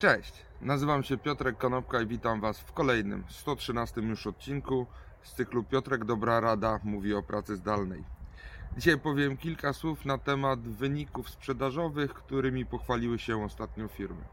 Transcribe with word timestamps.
Cześć, 0.00 0.32
nazywam 0.60 1.02
się 1.02 1.18
Piotrek 1.18 1.58
Konopka 1.58 2.00
i 2.00 2.06
witam 2.06 2.40
Was 2.40 2.60
w 2.60 2.72
kolejnym, 2.72 3.24
113 3.28 4.00
już 4.00 4.26
odcinku 4.26 4.86
z 5.22 5.32
cyklu 5.32 5.64
Piotrek 5.64 6.04
Dobra 6.04 6.40
Rada 6.40 6.80
mówi 6.84 7.14
o 7.14 7.22
pracy 7.22 7.56
zdalnej. 7.56 8.04
Dzisiaj 8.76 8.98
powiem 8.98 9.36
kilka 9.36 9.72
słów 9.72 10.04
na 10.04 10.18
temat 10.18 10.60
wyników 10.60 11.30
sprzedażowych, 11.30 12.14
którymi 12.14 12.66
pochwaliły 12.66 13.18
się 13.18 13.44
ostatnio 13.44 13.88
firmy. 13.88 14.24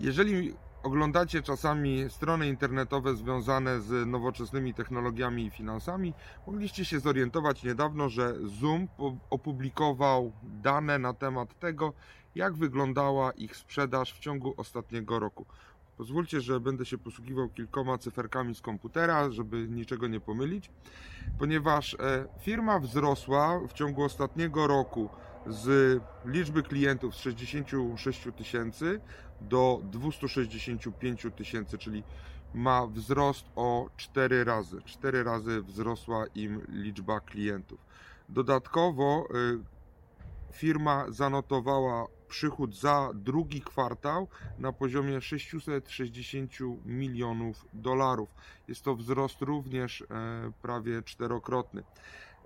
Jeżeli 0.00 0.54
oglądacie 0.88 1.42
czasami 1.42 2.10
strony 2.10 2.48
internetowe 2.48 3.16
związane 3.16 3.80
z 3.80 4.06
nowoczesnymi 4.06 4.74
technologiami 4.74 5.46
i 5.46 5.50
finansami, 5.50 6.14
mogliście 6.46 6.84
się 6.84 7.00
zorientować 7.00 7.62
niedawno, 7.62 8.08
że 8.08 8.34
Zoom 8.60 8.88
opublikował 9.30 10.32
dane 10.42 10.98
na 10.98 11.14
temat 11.14 11.58
tego, 11.58 11.92
jak 12.34 12.54
wyglądała 12.54 13.32
ich 13.32 13.56
sprzedaż 13.56 14.14
w 14.14 14.18
ciągu 14.18 14.54
ostatniego 14.56 15.18
roku. 15.18 15.46
Pozwólcie, 15.96 16.40
że 16.40 16.60
będę 16.60 16.86
się 16.86 16.98
posługiwał 16.98 17.48
kilkoma 17.48 17.98
cyferkami 17.98 18.54
z 18.54 18.60
komputera, 18.60 19.30
żeby 19.30 19.68
niczego 19.68 20.06
nie 20.08 20.20
pomylić, 20.20 20.70
ponieważ 21.38 21.94
e, 21.94 22.24
firma 22.40 22.78
wzrosła 22.78 23.60
w 23.68 23.72
ciągu 23.72 24.02
ostatniego 24.02 24.66
roku 24.66 25.08
z 25.48 26.00
liczby 26.24 26.62
klientów 26.62 27.14
z 27.14 27.18
66 27.18 28.28
tysięcy 28.36 29.00
do 29.40 29.80
265 29.84 31.26
tysięcy, 31.36 31.78
czyli 31.78 32.02
ma 32.54 32.86
wzrost 32.86 33.46
o 33.56 33.90
4 33.96 34.44
razy. 34.44 34.82
4 34.84 35.24
razy 35.24 35.62
wzrosła 35.62 36.26
im 36.34 36.62
liczba 36.68 37.20
klientów. 37.20 37.80
Dodatkowo 38.28 39.28
y, 39.34 40.52
firma 40.52 41.04
zanotowała 41.08 42.06
przychód 42.28 42.76
za 42.76 43.10
drugi 43.14 43.60
kwartał 43.60 44.28
na 44.58 44.72
poziomie 44.72 45.20
660 45.20 46.52
milionów 46.84 47.66
dolarów. 47.72 48.28
Jest 48.68 48.82
to 48.82 48.96
wzrost 48.96 49.42
również 49.42 50.02
e, 50.02 50.04
prawie 50.62 51.02
czterokrotny. 51.02 51.82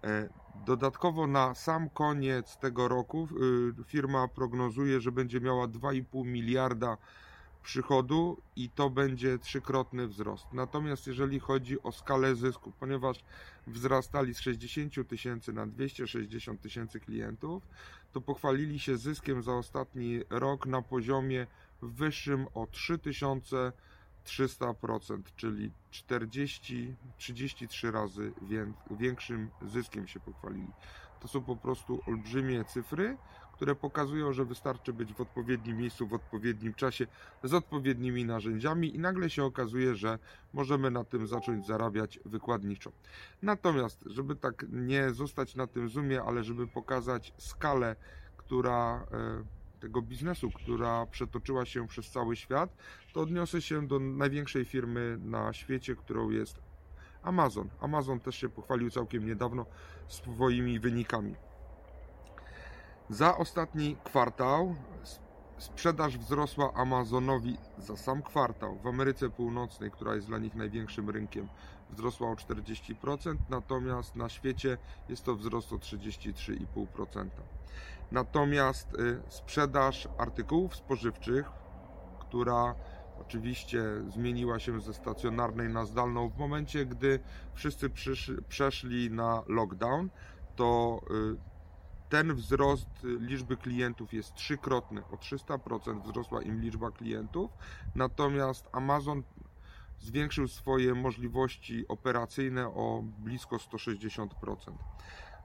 E, 0.04 0.28
dodatkowo 0.66 1.26
na 1.26 1.54
sam 1.54 1.90
koniec 1.90 2.56
tego 2.56 2.88
roku 2.88 3.28
y, 3.80 3.84
firma 3.84 4.28
prognozuje, 4.28 5.00
że 5.00 5.12
będzie 5.12 5.40
miała 5.40 5.68
2,5 5.68 6.26
miliarda 6.26 6.96
przychodu 7.62 8.42
i 8.56 8.70
to 8.70 8.90
będzie 8.90 9.38
trzykrotny 9.38 10.08
wzrost. 10.08 10.46
Natomiast 10.52 11.06
jeżeli 11.06 11.40
chodzi 11.40 11.82
o 11.82 11.92
skalę 11.92 12.34
zysku, 12.34 12.72
ponieważ 12.80 13.24
wzrastali 13.66 14.34
z 14.34 14.40
60 14.40 15.08
tysięcy 15.08 15.52
na 15.52 15.66
260 15.66 16.60
tysięcy 16.60 17.00
klientów, 17.00 17.62
to 18.12 18.20
pochwalili 18.20 18.78
się 18.78 18.96
zyskiem 18.96 19.42
za 19.42 19.52
ostatni 19.52 20.20
rok 20.30 20.66
na 20.66 20.82
poziomie 20.82 21.46
wyższym 21.82 22.46
o 22.54 22.66
3000 22.66 23.72
300%, 24.26 25.22
czyli 25.36 25.70
40, 25.90 26.94
33 27.16 27.90
razy 27.90 28.32
większym 28.90 29.50
zyskiem 29.62 30.06
się 30.06 30.20
pochwalili. 30.20 30.70
To 31.20 31.28
są 31.28 31.40
po 31.40 31.56
prostu 31.56 32.00
olbrzymie 32.06 32.64
cyfry, 32.64 33.16
które 33.52 33.74
pokazują, 33.74 34.32
że 34.32 34.44
wystarczy 34.44 34.92
być 34.92 35.14
w 35.14 35.20
odpowiednim 35.20 35.76
miejscu, 35.76 36.06
w 36.06 36.14
odpowiednim 36.14 36.74
czasie, 36.74 37.06
z 37.42 37.54
odpowiednimi 37.54 38.24
narzędziami 38.24 38.94
i 38.94 38.98
nagle 38.98 39.30
się 39.30 39.44
okazuje, 39.44 39.94
że 39.94 40.18
możemy 40.52 40.90
na 40.90 41.04
tym 41.04 41.26
zacząć 41.26 41.66
zarabiać 41.66 42.20
wykładniczo. 42.24 42.92
Natomiast, 43.42 44.04
żeby 44.06 44.36
tak 44.36 44.64
nie 44.72 45.10
zostać 45.10 45.54
na 45.54 45.66
tym 45.66 45.88
zoomie, 45.88 46.22
ale 46.22 46.44
żeby 46.44 46.66
pokazać 46.66 47.32
skalę, 47.38 47.96
która 48.36 49.06
e, 49.12 49.61
tego 49.82 50.02
biznesu, 50.02 50.50
która 50.50 51.06
przetoczyła 51.06 51.64
się 51.64 51.88
przez 51.88 52.10
cały 52.10 52.36
świat, 52.36 52.76
to 53.12 53.20
odniosę 53.20 53.62
się 53.62 53.86
do 53.86 53.98
największej 53.98 54.64
firmy 54.64 55.18
na 55.20 55.52
świecie, 55.52 55.96
którą 55.96 56.30
jest 56.30 56.60
Amazon. 57.22 57.68
Amazon 57.80 58.20
też 58.20 58.36
się 58.36 58.48
pochwalił 58.48 58.90
całkiem 58.90 59.26
niedawno 59.26 59.66
swoimi 60.08 60.80
wynikami. 60.80 61.34
Za 63.10 63.36
ostatni 63.36 63.96
kwartał 64.04 64.76
sprzedaż 65.58 66.18
wzrosła 66.18 66.74
Amazonowi 66.74 67.56
za 67.78 67.96
sam 67.96 68.22
kwartał 68.22 68.78
w 68.78 68.86
Ameryce 68.86 69.30
Północnej, 69.30 69.90
która 69.90 70.14
jest 70.14 70.26
dla 70.26 70.38
nich 70.38 70.54
największym 70.54 71.10
rynkiem, 71.10 71.48
wzrosła 71.92 72.30
o 72.30 72.34
40%, 72.34 73.36
natomiast 73.50 74.16
na 74.16 74.28
świecie 74.28 74.78
jest 75.08 75.24
to 75.24 75.34
wzrost 75.34 75.72
o 75.72 75.76
33,5%. 75.76 77.28
Natomiast 78.12 78.94
y, 78.94 79.22
sprzedaż 79.28 80.08
artykułów 80.18 80.76
spożywczych, 80.76 81.50
która 82.20 82.74
oczywiście 83.20 83.82
zmieniła 84.08 84.58
się 84.58 84.80
ze 84.80 84.94
stacjonarnej 84.94 85.68
na 85.68 85.84
zdalną 85.84 86.28
w 86.28 86.38
momencie, 86.38 86.86
gdy 86.86 87.20
wszyscy 87.54 87.90
przeszli 88.48 89.10
na 89.10 89.42
lockdown, 89.46 90.10
to 90.56 91.00
y, 91.10 91.52
ten 92.08 92.34
wzrost 92.34 92.88
liczby 93.02 93.56
klientów 93.56 94.12
jest 94.12 94.34
trzykrotny, 94.34 95.02
o 95.12 95.16
300% 95.16 96.02
wzrosła 96.02 96.42
im 96.42 96.60
liczba 96.60 96.90
klientów, 96.90 97.50
natomiast 97.94 98.68
Amazon 98.72 99.22
zwiększył 100.02 100.48
swoje 100.48 100.94
możliwości 100.94 101.88
operacyjne 101.88 102.66
o 102.66 103.04
blisko 103.18 103.56
160%. 103.56 104.28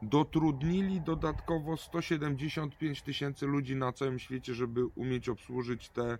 Dotrudnili 0.01 1.01
dodatkowo 1.01 1.77
175 1.77 3.01
tysięcy 3.01 3.45
ludzi 3.45 3.75
na 3.75 3.93
całym 3.93 4.19
świecie, 4.19 4.53
żeby 4.53 4.85
umieć 4.85 5.29
obsłużyć 5.29 5.89
te 5.89 6.17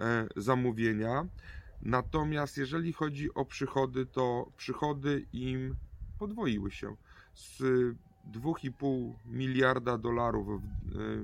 e, 0.00 0.26
zamówienia. 0.36 1.26
Natomiast 1.82 2.56
jeżeli 2.56 2.92
chodzi 2.92 3.34
o 3.34 3.44
przychody, 3.44 4.06
to 4.06 4.52
przychody 4.56 5.26
im 5.32 5.76
podwoiły 6.18 6.70
się 6.70 6.96
z 7.34 7.62
2,5 8.30 9.12
miliarda 9.26 9.98
dolarów 9.98 10.46
w 10.46 10.54
e, 10.56 10.60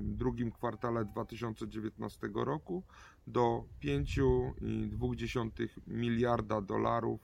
drugim 0.01 0.51
kwartale 0.51 1.05
2019 1.05 2.29
roku 2.33 2.83
do 3.27 3.63
5,2 3.83 5.67
miliarda 5.87 6.61
dolarów 6.61 7.19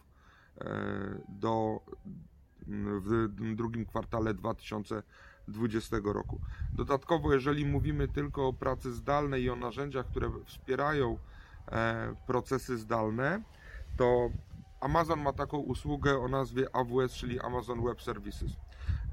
e, 0.62 1.22
do, 1.30 1.80
w 2.68 3.56
drugim 3.56 3.86
kwartale 3.86 4.34
2020 4.34 5.98
roku. 6.04 6.40
Dodatkowo, 6.74 7.34
jeżeli 7.34 7.66
mówimy 7.66 8.08
tylko 8.08 8.48
o 8.48 8.54
pracy 8.54 8.94
zdalnej 8.94 9.44
i 9.44 9.50
o 9.50 9.56
narzędziach, 9.56 10.06
które 10.06 10.32
wspierają 10.46 11.18
e, 11.72 12.16
procesy 12.28 12.78
zdalne, 12.78 13.44
to 13.98 14.30
Amazon 14.82 15.22
ma 15.22 15.34
taką 15.34 15.58
usługę 15.58 16.20
o 16.20 16.28
nazwie 16.28 16.76
AWS, 16.76 17.14
czyli 17.14 17.40
Amazon 17.40 17.84
Web 17.84 18.02
Services. 18.02 18.52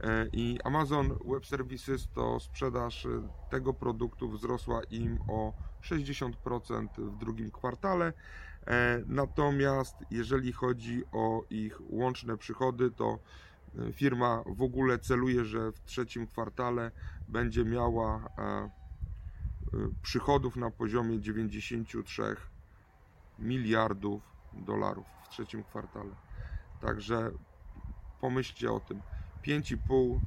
E, 0.03 0.29
I 0.33 0.59
Amazon 0.65 1.17
Web 1.25 1.47
Services 1.47 2.09
to 2.09 2.41
sprzedaż 2.41 3.07
e, 3.07 3.09
tego 3.49 3.75
produktu 3.75 4.31
wzrosła 4.31 4.81
im 4.91 5.19
o 5.29 5.55
60% 5.83 6.89
w 6.99 7.17
drugim 7.17 7.51
kwartale. 7.51 8.13
E, 8.67 9.03
natomiast 9.07 10.05
jeżeli 10.11 10.53
chodzi 10.53 11.03
o 11.13 11.45
ich 11.51 11.81
łączne 11.81 12.39
przychody, 12.39 12.91
to 12.91 13.19
firma 13.93 14.43
w 14.47 14.63
ogóle 14.63 14.99
celuje, 14.99 15.45
że 15.45 15.73
w 15.73 15.85
trzecim 15.85 16.27
kwartale 16.27 16.93
będzie 17.29 17.65
miała 17.65 18.29
przychodów 20.03 20.57
na 20.57 20.71
poziomie 20.71 21.21
93 21.21 22.37
miliardów 23.39 24.37
dolarów 24.53 25.07
w 25.23 25.29
trzecim 25.29 25.65
kwartale. 25.65 26.17
Także 26.81 27.31
pomyślcie 28.21 28.73
o 28.73 28.81
tym. 28.81 29.03
5,5 29.47 30.21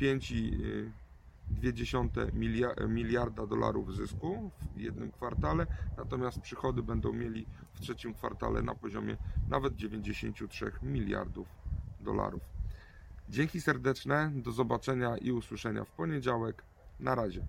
5,2 0.00 2.70
e, 2.76 2.88
miliarda 2.88 3.46
dolarów 3.46 3.96
zysku 3.96 4.50
w 4.76 4.80
jednym 4.80 5.12
kwartale, 5.12 5.66
natomiast 5.96 6.40
przychody 6.40 6.82
będą 6.82 7.12
mieli 7.12 7.46
w 7.74 7.80
trzecim 7.80 8.14
kwartale 8.14 8.62
na 8.62 8.74
poziomie 8.74 9.16
nawet 9.48 9.76
93 9.76 10.72
miliardów 10.82 11.48
dolarów. 12.00 12.42
Dzięki 13.28 13.60
serdeczne, 13.60 14.32
do 14.34 14.52
zobaczenia 14.52 15.16
i 15.16 15.32
usłyszenia 15.32 15.84
w 15.84 15.90
poniedziałek. 15.90 16.62
Na 17.00 17.14
razie. 17.14 17.46